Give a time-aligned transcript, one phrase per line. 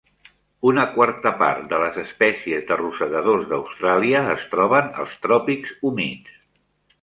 [0.69, 6.43] Una quarta part de les espècies de rosegadors d'Austràlia es troben als tròpics humits.